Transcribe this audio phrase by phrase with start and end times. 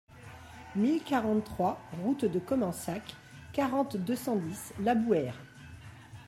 [0.75, 3.03] mille quarante-trois route de Commensacq,
[3.53, 5.37] quarante, deux cent dix, Labouheyre